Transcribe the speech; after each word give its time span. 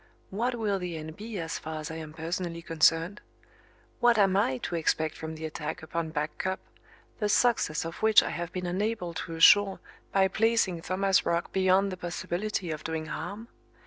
What 0.31 0.55
will 0.55 0.79
the 0.79 0.97
end 0.97 1.15
be 1.15 1.37
as 1.37 1.59
far 1.59 1.79
as 1.79 1.91
I 1.91 1.97
am 1.97 2.11
personally 2.11 2.63
concerned? 2.63 3.21
What 3.99 4.17
am 4.17 4.35
I 4.35 4.57
to 4.63 4.73
expect 4.73 5.15
from 5.15 5.35
the 5.35 5.45
attack 5.45 5.83
upon 5.83 6.09
Back 6.09 6.39
Cup, 6.39 6.59
the 7.19 7.29
success 7.29 7.85
of 7.85 7.97
which 8.01 8.23
I 8.23 8.31
have 8.31 8.51
been 8.51 8.65
unable 8.65 9.13
to 9.13 9.35
assure 9.35 9.79
by 10.11 10.27
placing 10.27 10.81
Thomas 10.81 11.23
Roch 11.23 11.51
beyond 11.53 11.91
the 11.91 11.97
possibility 11.97 12.71
of 12.71 12.83
doing 12.83 13.05
harm? 13.05 13.47